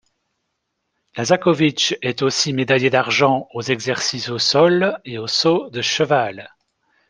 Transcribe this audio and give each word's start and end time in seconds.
Lazakovitch 1.15 1.95
est 2.01 2.23
aussi 2.23 2.53
médaillée 2.53 2.89
d'argent 2.89 3.47
aux 3.53 3.61
exercices 3.61 4.29
au 4.29 4.39
sol 4.39 4.99
et 5.05 5.19
au 5.19 5.27
saut 5.27 5.69
de 5.69 5.83
cheval. 5.83 6.49